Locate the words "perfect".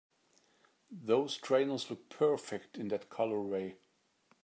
2.09-2.75